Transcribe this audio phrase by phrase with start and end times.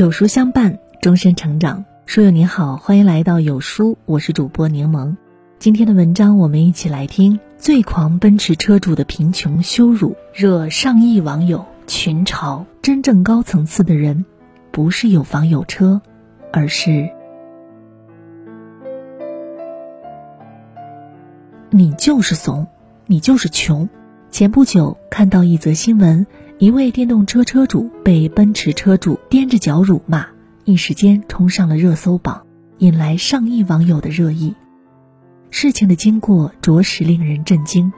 [0.00, 1.84] 有书相伴，终身成长。
[2.06, 5.14] 书友你好，欢迎来到有书，我是主播柠檬。
[5.58, 12.64] 今天的文章，我们一起来听：最狂奔驰车主的贫穷羞辱，惹上亿网友群嘲。
[12.80, 14.24] 真正高层次的人，
[14.70, 16.00] 不是有房有车，
[16.50, 17.10] 而是
[21.68, 22.66] 你就是怂，
[23.04, 23.86] 你就是穷。
[24.30, 26.26] 前不久看到一则新闻。
[26.60, 30.26] 一位电动车车主被奔驰车主踮着脚辱骂，
[30.66, 32.44] 一时间冲上了热搜榜，
[32.76, 34.54] 引来上亿网友的热议。
[35.48, 37.90] 事情的经过着实令人震惊。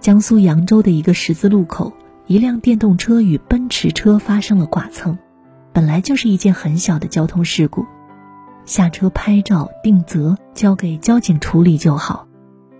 [0.00, 1.92] 江苏扬州的一个十字路口，
[2.26, 5.18] 一辆电动车与奔驰车发生了剐蹭，
[5.74, 7.84] 本来就是一件很小的交通事故，
[8.64, 12.26] 下车拍照定责，交给交警处理就好。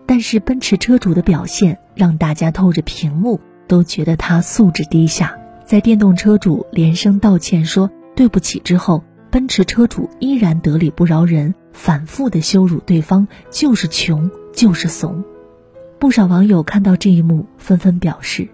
[0.07, 3.39] 但是奔驰车主的表现让大家透着屏幕。
[3.67, 15.25] 都觉得他素质低下，在电动车主连声道歉说对不起之后，奔驰车主依然得理不饶人，反复的羞辱对方就是穷就是怂。
[15.99, 18.49] 不少网友看到这一幕，纷纷表示：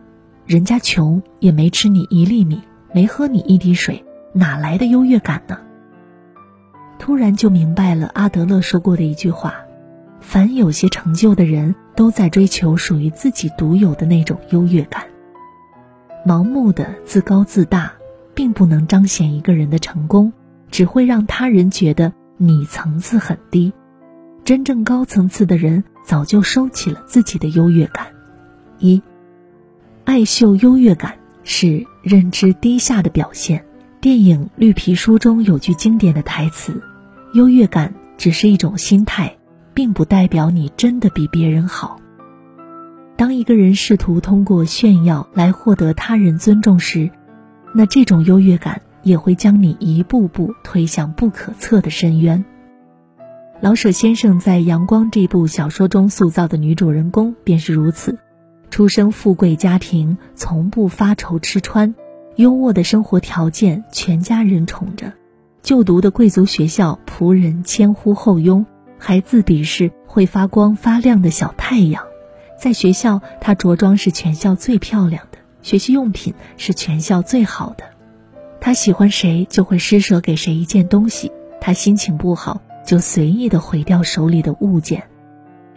[0.46, 2.60] 人家穷也没吃你一粒米，
[2.92, 5.58] 没喝你一滴水，哪来的优越感呢？
[6.98, 9.54] 突然就明白了阿德勒说过的一句话：
[10.20, 11.74] 凡有些成就的人。
[11.96, 15.04] 都在追求属于自己独有的那种优越感。
[16.26, 17.92] 盲目的自高自大，
[18.34, 20.32] 并不能彰显一个人的成功，
[20.70, 23.72] 只会让他人觉得你层次很低。
[24.44, 28.06] 真正高层次的人，早就收起了自己的优越感。
[28.78, 29.02] 一，
[30.04, 33.64] 爱秀优越感是认知低下的表现。
[34.00, 36.82] 电影《绿皮书》中有句经典的台词
[37.34, 39.36] ：“优越感只是一种心态。”
[39.72, 41.98] 并不代表你真的比别人好。
[43.20, 47.10] 当一个人试图通过炫耀来获得他人尊重时，
[47.74, 52.42] 那这种优越感也会将你一步步推向不可测的深渊。
[53.60, 58.18] 老舍先生在《阳光》这部小说中塑造的女主人公便是如此：
[58.70, 61.94] 出生富贵家庭，从不发愁吃穿，
[62.36, 65.08] 优渥的生活条件，全家人宠着；
[65.62, 68.64] 就读的贵族学校，仆人千呼后拥。
[68.98, 72.02] 还自比是会发光发亮的小太阳，
[72.60, 77.84] 在学校，她着装是全校最漂亮的，学习用品是全校最好的。
[78.60, 85.02] 她喜欢谁就会施舍给谁一件东西，她心情不好就随意的毁掉手里的物件。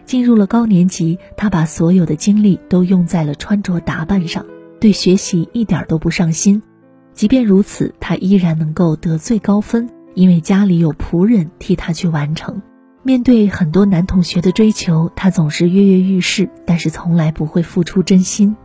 [0.03, 4.45] 进入了高年级，她把所有的精力都用在了穿着打扮上，
[4.81, 6.61] 对学习一点都不上心。
[7.13, 12.61] 即便如此，她依然能够得最高分，因为家里有仆人替她去完成。
[13.05, 18.55] 面对很多男同学的追求，他总是跃跃欲试，但是从来不会付出真心。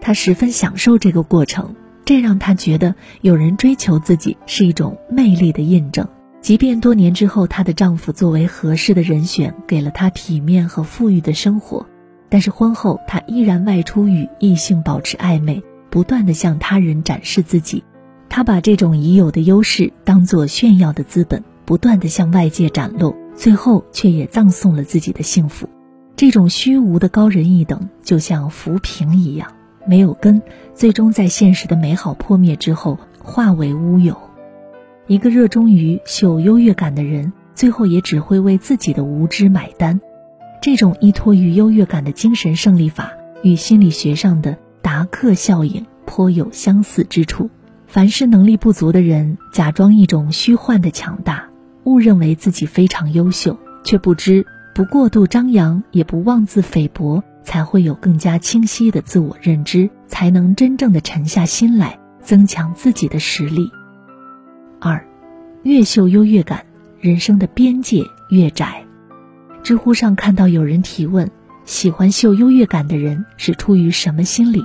[0.00, 1.74] 他十分享受这个过程，
[2.06, 6.08] 这让他觉得有人追求自己是一种魅力的印证。
[6.40, 11.84] 即便多年之后，她的丈夫作为合适的人选，给了她体面和富裕的生活，
[12.30, 17.84] 但是婚后她依然外出与异性保持暧昧，不断的向他人展示自己。
[18.30, 23.14] 她把这种已有的优势当做炫耀的资本，不断的向外界展露。
[23.38, 25.68] 最后却也葬送了自己的幸福，
[26.16, 29.52] 这种虚无的高人一等，就像浮萍一样，
[29.86, 30.42] 没有根，
[30.74, 34.16] 最终在现实的美好破灭之后化为乌有。
[35.06, 40.00] 一个热衷于秀优越感的人，最后也只会为自己的无知买单。
[40.60, 43.12] 这种依托于优越感的精神胜利法，
[43.44, 47.48] 与心理学上的达克效应颇有相似之处。
[47.86, 51.47] 凡是能力不足的人，假装一种虚幻的强大。
[51.88, 54.44] 误认为自己非常优秀，却不知
[54.74, 63.70] 不过度张扬，也不妄自菲薄，才会有更加清晰的自我认知，才能真正的沉下心来，增强自己的实力。
[64.78, 65.04] 二，
[65.62, 66.64] 越秀优越感，
[67.00, 68.84] 人生的边界越窄。
[69.62, 71.30] 知乎上看到有人提问：
[71.64, 74.64] 喜欢秀优越感的人是出于什么心理？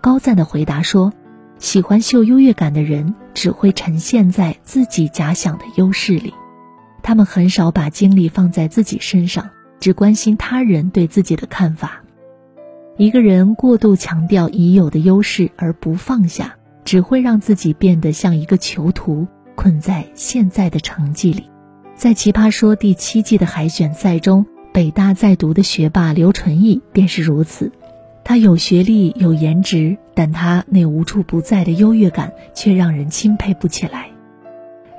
[0.00, 1.12] 高赞的回答说。
[1.58, 6.34] 喜欢秀优越感的人，只会沉陷在自己假想的优势里，
[7.06, 12.02] 他们很少把精力放在自己身上，只关心他人对自己的看法。
[12.96, 21.48] 一个人过度强调已有的优势而不放下，只会让自己变得像一个囚徒，困在现在的成绩里。
[21.94, 27.70] 在《奇葩说》第七季的海选赛中，北大在读的学霸刘纯义便是如此。
[28.24, 34.08] 他有学历有颜值，但他那无处不在的优越感却让人钦佩不起来。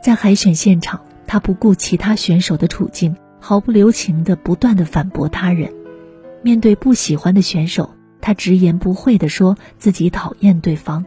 [0.01, 5.71] 在海选现场，他不顾其他选手的处境，毫不留情地不断地反驳他人。
[6.41, 11.03] 面对不喜欢的选手，他直言不讳地说自己讨厌对方；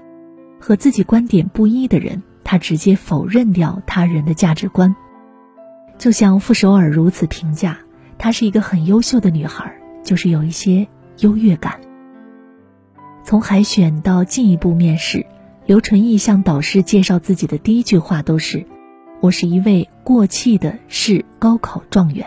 [0.60, 2.58] 和自己观点不一的人，他。
[2.58, 4.94] 直接否认掉他人的价值观。
[5.96, 7.78] 就像傅首尔如此评价，
[8.18, 9.72] 她是一个很优秀的女孩，
[10.04, 10.86] 就是有一些
[11.20, 11.80] 优越感。
[13.24, 15.24] 从海选到进一步面试，
[15.64, 18.66] 刘纯义向导师介绍自己的第一句话都是
[19.20, 22.26] ：“我是一位过气的市高考状元。”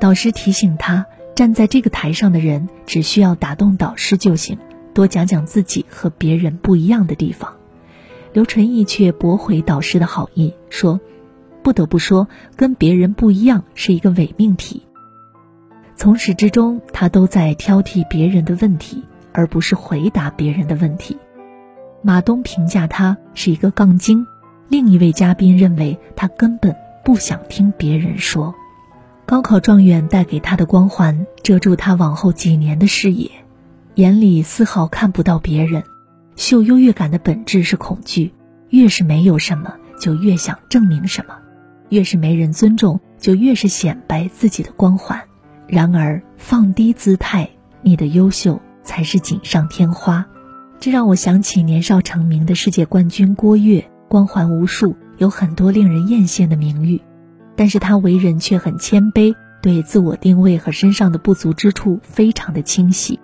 [0.00, 4.58] 导师提醒他，站在这个台上的人只需要打动导师就行，
[4.94, 7.54] 多讲讲自己和别人不一样的地方。
[8.32, 11.00] 刘纯义却驳回导师的好意，说
[11.62, 14.86] ：“不得不说，跟别人不一样是一个伪命题。”
[15.96, 19.02] 从始至终，他都在挑剔别人的问题。
[19.34, 21.16] 而不是回答别人的问题。
[22.02, 24.26] 马东评价他是一个杠精，
[24.72, 26.74] 另一位嘉宾认为他根本
[27.04, 28.54] 不想听别人说。
[29.26, 33.30] 高考状元带给他的光环遮住他往后几年的视野，
[33.96, 35.84] 眼里丝毫看不到别人。
[36.36, 38.32] 秀优越感的本质是恐惧，
[38.70, 41.34] 越是没有什么，就越想证明什么；
[41.90, 45.20] 越是没人尊重，就越是显摆自己的光环。
[45.66, 47.46] 然而，放低姿态，
[47.82, 48.58] 你的优秀。
[48.84, 50.26] 才是锦上添花，
[50.80, 57.00] 这让我想起年少成名的世界冠军郭跃，光环无数，有很多令人艳羡的名誉，
[57.56, 63.18] 但是他为人却很谦卑，对自我定位和身上的不足之处非常的清晰。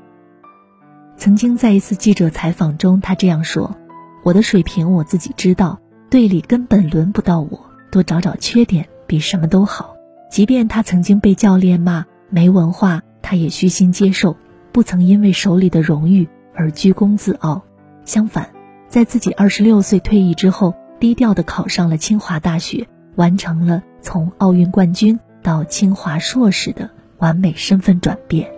[1.18, 3.76] 曾经在一次记者采访中，他这样说
[4.24, 9.94] ：“我的水平我自己知道，队里根本轮不到我，多找找缺点比什么都好。
[10.30, 14.38] 即便他曾经被教练骂没文化，他也虚心接受。”
[14.72, 17.62] 不曾因为手里的荣誉而居功自傲，
[18.06, 18.48] 相反，
[18.88, 28.50] 在自己二十六岁退役之后，低调的考上了清华大学，完成了从奥运冠军到清华硕士的完美身份转变。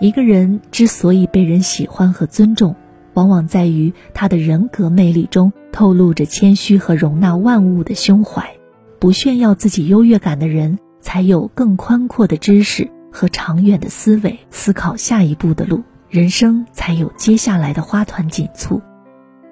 [0.00, 2.74] 一个人之所以被人喜欢和尊重，
[3.12, 8.54] 往往在于他的人格魅力中透露着谦虚和容纳万物的胸怀。
[8.98, 12.90] 不炫耀自己优越感的人，才有更宽阔的知识。
[13.10, 18.80] 和长远的思维，思考下一步的路，人生才有接下来的花团锦簇。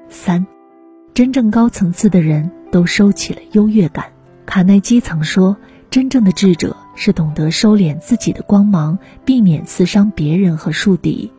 [0.09, 0.47] 三，
[1.13, 4.07] 真正高层次的人都收起了优越感。
[4.47, 5.55] 卡耐基曾说
[5.91, 11.31] ：“真正的智者是懂得收敛自己的光芒，避免刺伤别人和树敌。”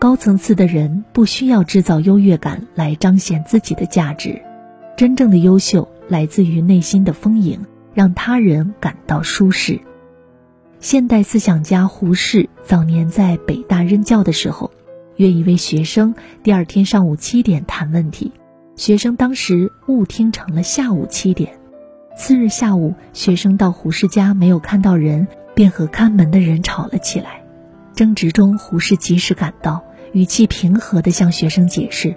[0.00, 4.42] 高层次的人不需要制造优越感来彰显自己的价值，
[4.96, 7.64] 真正的优秀来自于内心的丰盈，
[7.94, 9.80] 让他人感到舒适。
[10.82, 14.72] 现代思想家胡适早年在北大任教的时候，
[15.14, 16.12] 约一位学生
[16.42, 18.32] 第二天上午七点谈问题，
[18.74, 21.56] 学生当时误听成了下午七点。
[22.18, 27.44] 次日下午，学生到胡适家没有看到人，便和看门的人吵了起来。
[27.94, 32.16] 争执中，胡适及时赶到，语气平和地向学生解释：“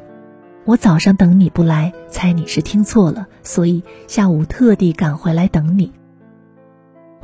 [0.66, 5.92] 我早上等你不来，猜你是听错了，所以下午特地赶回来等你。”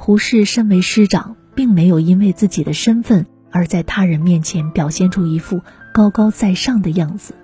[0.03, 5.61] 胡适身为师长，并没有因为自己的身份而在他人面前表现出一副
[5.93, 7.35] 高高在上的样子，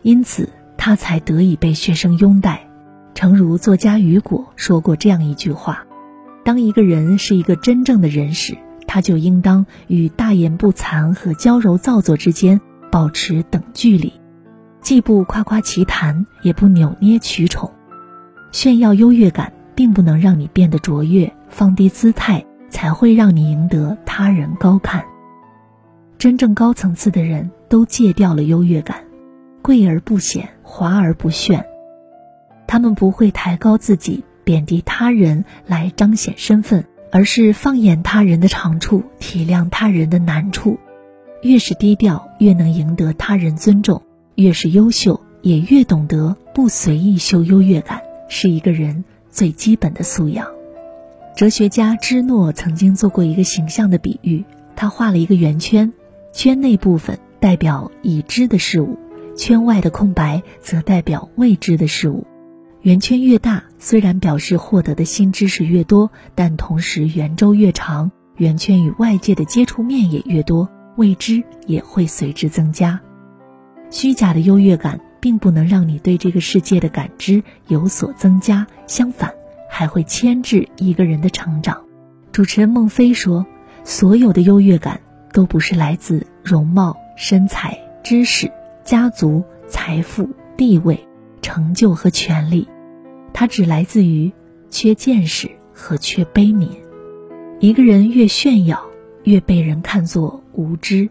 [0.00, 0.48] 因此
[0.78, 2.66] 他才得以被学生拥戴。
[3.12, 5.84] 诚如作家雨果说过这样一句话
[6.42, 8.56] ：“当一个人是一个真正的人时，
[8.86, 14.10] 他就应当与大言不惭和娇柔造作之间保持等距离，
[14.80, 17.70] 既不夸夸其谈，也不扭捏取宠，
[18.52, 25.02] 炫耀优越感。”并不能让你变得卓越，放低姿态才会让你赢得他人高看。
[26.18, 29.04] 真正高层次的人都戒掉了优越感，
[29.62, 31.64] 贵而不显，华而不炫。
[32.66, 40.78] 他们不会抬高自己，贬低他人来彰显身份，而是放眼他人的长处，体谅他人的难处。
[41.40, 44.02] 越是低调，越能赢得他人尊重；
[44.34, 49.06] 越是优秀，也越懂得不随意秀优越感，是一个人。
[49.30, 50.46] 最基本的素养。
[51.36, 54.44] 哲学家芝诺曾经做过一个形象的比喻，
[54.76, 55.92] 他画了一个圆圈，
[56.32, 58.98] 圈内部分代表已知的事物，
[59.36, 62.26] 圈外的空白则代表未知的事物。
[62.82, 73.00] 圆圈越大，虽然表示获得的新知识越多，但同时圆周越长，圆圈与外界的接触面也越多，未知也会随之增加。
[73.90, 75.00] 虚假的优越感。
[75.20, 79.32] 并不能让你对这个世界的感知有所增加，相反，
[79.68, 81.84] 还会牵制一个人的成长。
[82.32, 83.46] 主持人孟非说
[83.84, 85.00] ：“所有的优越感
[85.32, 88.50] 都不是来自容貌、身材、知识、
[88.84, 91.06] 家族、财富、地位、
[91.42, 92.68] 成就和权利，
[93.32, 94.32] 它只来自于
[94.70, 96.68] 缺见识和缺悲悯。
[97.58, 98.82] 一个人越炫耀，
[99.24, 101.10] 越被人看作无知。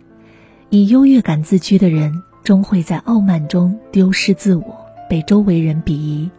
[0.69, 6.29] 以优越感自居的人。”终会在傲慢中丢失自我，被周围人鄙夷。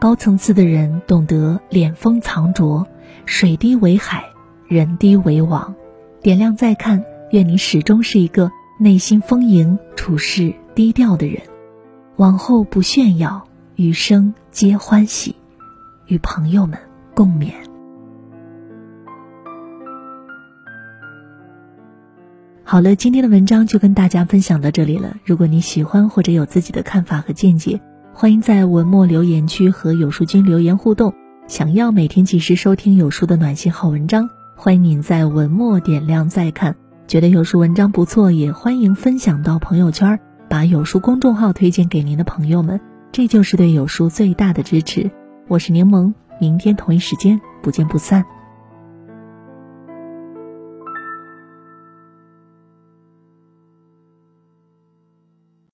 [0.00, 2.86] 高层次的人懂得敛锋藏拙，
[3.26, 4.24] 水低为海，
[4.68, 5.74] 人低为王。
[6.20, 11.42] 点亮再看，愿你始终是一个内心丰盈、处事低调的人。
[12.16, 15.34] 往后不炫耀，余生皆欢喜，
[16.06, 16.78] 与朋友们
[17.14, 17.73] 共勉。
[22.74, 25.16] 好了，今天的文章就跟大家分享到这里了。
[25.24, 27.80] 如果你喜欢或者有自己的看法和见解，
[28.12, 31.14] 欢迎在文末留言区和有书君留言互动。
[31.46, 34.28] 想要每天及时收听有书的暖心好文章。
[34.56, 36.74] 欢迎您在文末点亮再看，
[37.06, 42.80] 觉得有书文章不错，也欢迎分享到朋友圈，把有书公众号推荐给您的朋友们，
[43.12, 45.12] 这就是对有书最大的支持。
[45.46, 48.24] 我是柠檬，明天同一时间不见不散。